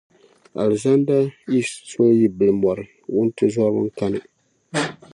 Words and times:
Alizanda 0.61 1.15
yi 1.51 1.59
soli 1.91 2.27
bili 2.37 2.53
mɔri, 2.61 2.85
wuntizɔriba 3.13 3.81
n-kani. 3.87 4.19